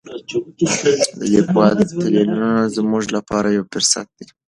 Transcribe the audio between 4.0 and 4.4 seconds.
دی.